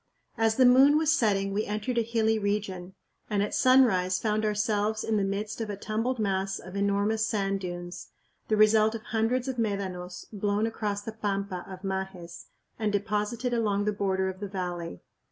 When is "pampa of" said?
11.11-11.83